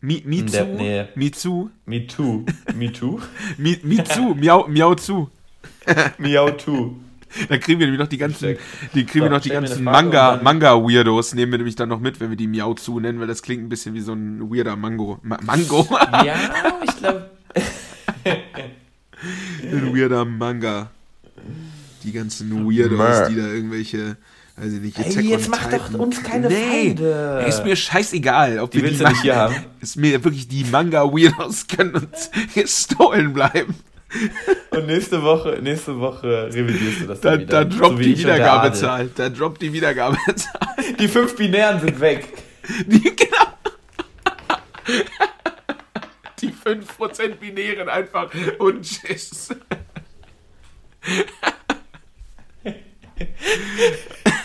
[0.05, 1.05] Mi, Mizu, Der- nee.
[1.15, 2.45] Mizu, Me too.
[2.75, 3.19] Me too?
[3.57, 5.29] Mi, Mizu, Miau, Miau zu.
[6.19, 6.95] Miau too.
[7.49, 8.55] Dann kriegen wir nämlich noch die ganzen,
[8.93, 11.89] die kriegen wir So, noch die ganzen Manga, und dann- Manga-Weirdos, nehmen wir nämlich dann
[11.89, 14.13] noch mit, wenn wir die Miau zu nennen, weil das klingt ein bisschen wie so
[14.13, 15.19] ein weirder Mango.
[15.23, 15.85] Ma Mango?
[16.23, 16.35] Ja,
[16.83, 17.29] ich glaube.
[19.63, 20.91] ein weirder Manga.
[22.03, 24.17] Die ganzen Weirdos, die da irgendwelche,
[24.57, 27.45] ich nicht, Ey, Attack jetzt on mach doch uns keine nee, Feinde.
[27.47, 29.55] Ist mir scheißegal, ob Die wir willst die du nicht hier haben?
[29.81, 33.75] Ist mir wirklich die Manga-Weirdos können uns gestohlen bleiben.
[34.69, 37.65] Und nächste Woche, nächste Woche revidierst du das Da, dann wieder.
[37.65, 39.09] da droppt So wie die Wiedergabezahl.
[39.13, 40.59] Da droppt die Wiedergabezahl.
[40.99, 42.27] Die fünf Binären sind weg.
[42.85, 43.45] Die, genau.
[46.39, 49.49] Die 5% Binären einfach und tschüss.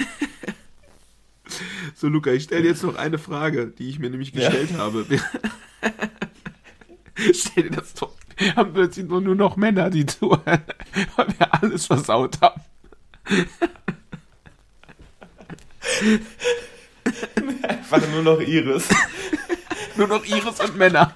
[1.96, 4.48] So, Luca, ich stelle jetzt noch eine Frage, die ich mir nämlich Ja.
[4.48, 5.04] gestellt habe.
[7.34, 8.14] Stell dir das doch.
[8.56, 10.62] Haben plötzlich nur, nur noch Männer, die zuhören,
[11.16, 12.62] weil wir alles versaut haben.
[17.62, 18.88] Einfach nur noch Iris.
[19.96, 21.14] Nur noch Iris und Männer.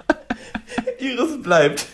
[0.98, 1.86] Iris bleibt.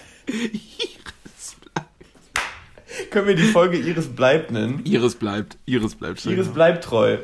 [3.10, 4.82] Können wir die Folge Iris bleibt nennen?
[4.84, 5.58] Iris bleibt.
[5.66, 6.24] Iris bleibt.
[6.24, 7.18] Iris bleibt treu.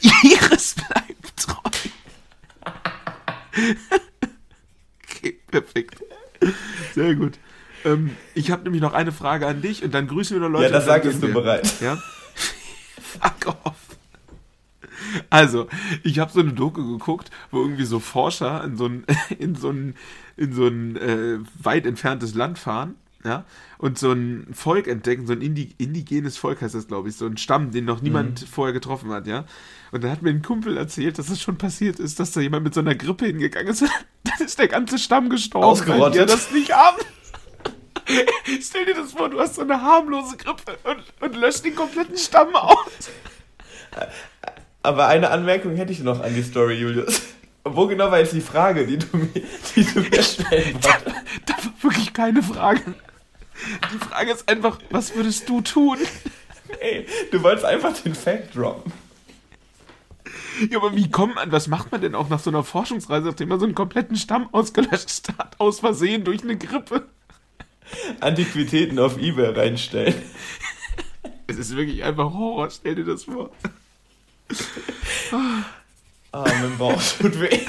[0.22, 1.70] Iris bleibt treu.
[5.04, 6.02] okay, perfekt.
[6.94, 7.38] Sehr gut.
[7.84, 10.66] Ähm, ich habe nämlich noch eine Frage an dich und dann grüßen wir noch Leute.
[10.66, 11.80] Ja, das sagtest du bereit.
[11.80, 11.96] Ja?
[13.00, 13.74] Fuck off.
[15.28, 15.66] Also,
[16.04, 19.04] ich habe so eine Doku geguckt, wo irgendwie so Forscher in so ein,
[19.38, 19.96] in so ein,
[20.36, 23.44] in so ein äh, weit entferntes Land fahren, ja,
[23.78, 27.26] und so ein Volk entdecken, so ein Indi indigenes Volk heißt das, glaube ich, so
[27.26, 28.46] ein Stamm, den noch niemand mhm.
[28.46, 29.44] vorher getroffen hat, ja.
[29.92, 32.64] Und dann hat mir ein Kumpel erzählt, dass es schon passiert ist, dass da jemand
[32.64, 33.82] mit so einer Grippe hingegangen ist.
[34.24, 36.02] dann ist der ganze Stamm gestorben, Ausgerottet.
[36.02, 36.98] weil die das nicht haben.
[38.60, 42.16] Stell dir das vor, du hast so eine harmlose Grippe und, und löscht den kompletten
[42.16, 43.10] Stamm aus.
[44.82, 47.22] Aber eine Anmerkung hätte ich noch an die Story, Julius.
[47.64, 49.28] Wo genau war jetzt die Frage, die du mir,
[49.76, 51.06] die du mir stellen wolltest?
[51.44, 52.94] Da, da war wirklich keine Frage.
[53.92, 55.98] Die Frage ist einfach, was würdest du tun?
[56.80, 58.92] Ey, du wolltest einfach den Fact droppen.
[60.70, 63.48] Ja, aber wie kommt man, was macht man denn auch nach so einer Forschungsreise, nachdem
[63.48, 67.08] man so einen kompletten Stamm ausgelöscht hat, aus Versehen durch eine Grippe?
[68.20, 70.14] Antiquitäten auf Ebay reinstellen.
[71.46, 73.50] Es ist wirklich einfach Horror, stell dir das vor.
[75.32, 77.60] Ah, mein Bauch tut weh.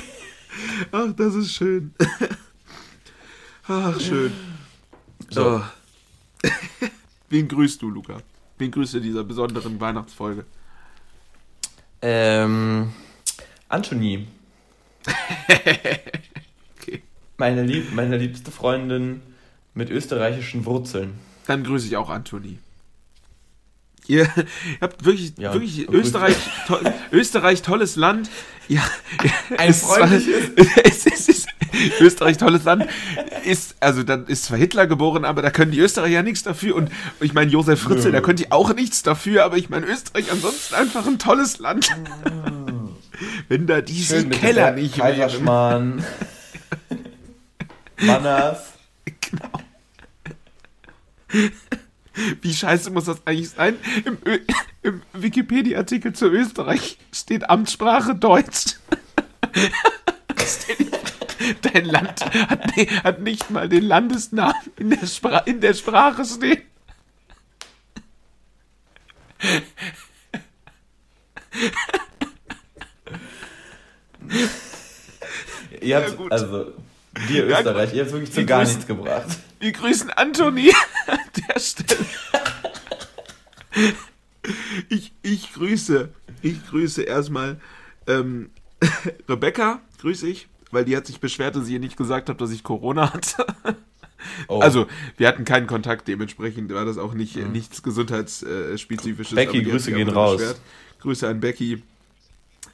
[0.92, 1.96] Ach, das ist schön.
[3.68, 4.34] Ach, schön.
[5.30, 5.58] So.
[5.58, 5.62] Oh.
[7.30, 8.22] Wen grüßt du, Luca?
[8.58, 10.46] Wen grüßt du dieser besonderen Weihnachtsfolge?
[12.02, 12.92] Ähm,
[13.70, 14.28] Anthony.
[16.80, 17.02] okay.
[17.38, 19.22] Meine, lieb, meine liebste Freundin
[19.74, 21.14] mit österreichischen Wurzeln.
[21.48, 22.60] Dann grüße ich auch Anthony.
[24.08, 24.28] Ihr
[24.82, 26.36] habt wirklich, ja, wirklich Österreich,
[26.68, 26.78] to
[27.12, 28.30] Österreich, tolles Land.
[28.72, 28.84] Ja,
[29.58, 30.52] ein freundliches.
[30.86, 31.48] Es ist, es ist,
[32.00, 32.88] Österreich, tolles Land.
[33.44, 36.76] Ist, also dann ist zwar Hitler geboren, aber da können die Österreicher ja nichts dafür.
[36.76, 38.12] Und ich meine, Josef Fritzl, ja.
[38.14, 41.90] da können die auch nichts dafür, aber ich meine, Österreich ansonsten einfach ein tolles Land.
[43.50, 46.06] Wenn da diese Keller nicht Kaiserschmarrn.
[48.00, 48.60] Manners.
[49.32, 49.62] Genau.
[52.42, 53.78] Wie scheiße muss das eigentlich sein?
[54.06, 54.18] Im,
[54.84, 58.78] im Wikipedia-Artikel zu Österreich steht Amtssprache Deutsch.
[61.62, 66.62] Dein Land hat, hat, nicht mal den Landesnamen in der, Spra in der Sprache stehen.
[75.82, 76.74] ihr habt, ja, also,
[77.30, 79.40] dir Österreich, ihr habt wirklich zu gar nichts gebracht.
[79.60, 80.72] Wir grüßen Anthony
[81.08, 82.06] an der Stelle.
[84.90, 86.10] Ich, ich grüße,
[86.42, 87.60] ich grüße erstmal
[88.08, 88.50] ähm,
[89.30, 92.52] Rebecca, grüße ich, weil die hat sich beschwert, dass ich ihr nicht gesagt habe, dass
[92.52, 93.46] ich Corona hatte.
[94.48, 94.60] Oh.
[94.60, 97.52] Also, wir hatten keinen Kontakt, dementsprechend war das auch nicht, mhm.
[97.52, 99.36] nichts gesundheitsspezifisches.
[99.36, 100.38] Becky, Grüße gehen raus.
[100.38, 100.62] Beschwert.
[101.00, 101.82] Grüße an Becky.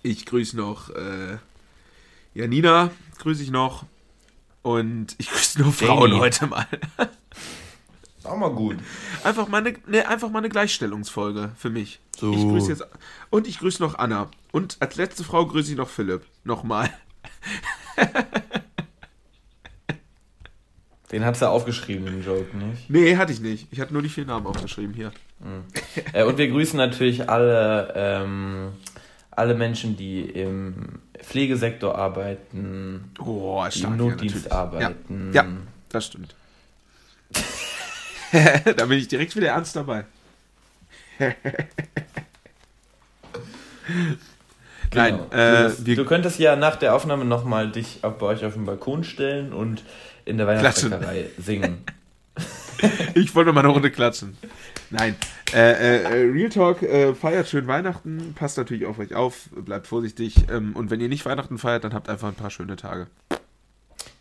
[0.03, 1.37] Ich grüße noch äh,
[2.33, 3.85] Janina, grüße ich noch.
[4.67, 6.19] Und ich grüße nur Frauen Danny.
[6.19, 6.67] heute mal.
[8.25, 8.75] Auch mal gut.
[9.23, 12.01] Einfach mal eine, ne, einfach mal eine Gleichstellungsfolge für mich.
[12.17, 12.33] So.
[12.33, 12.85] Ich grüße jetzt.
[13.29, 14.29] Und ich grüße noch Anna.
[14.51, 16.23] Und als letzte Frau grüße ich noch Philipp.
[16.43, 16.89] Nochmal.
[21.13, 22.89] Den hat du aufgeschrieben, den Joke, nicht?
[22.89, 23.69] Nee, hatte ich nicht.
[23.71, 25.13] Ich hatte nur die vier Namen aufgeschrieben hier.
[25.39, 25.63] Mhm.
[26.11, 28.73] äh, und wir grüßen natürlich alle, ähm,
[29.37, 35.31] alle Menschen, die im Pflegesektor arbeiten, oh, die im Notdienst ja, arbeiten.
[35.31, 35.43] Ja.
[35.43, 35.49] ja,
[35.89, 36.35] das stimmt.
[38.75, 40.05] da bin ich direkt wieder ernst dabei.
[44.93, 45.29] Nein, genau.
[45.31, 49.03] äh, du, du, könntest ja nach der Aufnahme nochmal dich bei euch auf den Balkon
[49.03, 49.83] stellen und
[50.25, 51.83] in der Weihnachtsbäckerei singen.
[53.15, 54.37] ich wollte mal eine Runde klatschen.
[54.89, 55.15] Nein.
[55.53, 60.35] Äh, äh, Real Talk, äh, feiert schön Weihnachten, passt natürlich auf euch auf, bleibt vorsichtig.
[60.49, 63.07] Ähm, und wenn ihr nicht Weihnachten feiert, dann habt einfach ein paar schöne Tage.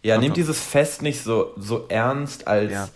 [0.03, 0.23] Ja, einfach.
[0.23, 2.89] nehmt dieses Fest nicht so, so ernst als, ja.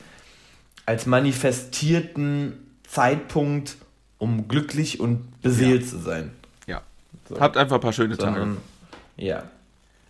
[0.86, 3.76] als manifestierten Zeitpunkt,
[4.18, 5.88] um glücklich und beseelt ja.
[5.88, 6.30] zu sein.
[6.66, 6.82] Ja.
[7.28, 7.40] So.
[7.40, 9.26] Habt einfach ein paar schöne Sondern, Tage.
[9.26, 9.44] Ja.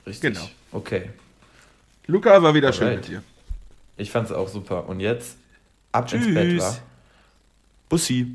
[0.06, 0.34] Richtig.
[0.34, 0.48] Genau.
[0.72, 1.10] Okay.
[2.06, 2.78] Luca war wieder Alright.
[2.78, 3.22] schön mit dir.
[3.96, 4.88] Ich fand's auch super.
[4.88, 5.36] Und jetzt
[5.92, 6.26] ab Tschüss.
[6.26, 6.76] ins Bett, wa?
[7.88, 8.26] Bussi.